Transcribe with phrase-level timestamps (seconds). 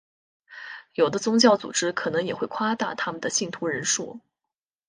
[0.95, 4.19] 有的宗教组织可能也会夸大他们的信徒人数。